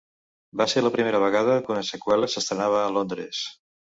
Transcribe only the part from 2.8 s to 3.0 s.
a